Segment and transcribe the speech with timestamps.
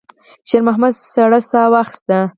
[0.49, 2.17] شېرمحمد سړه ساه واخيسته.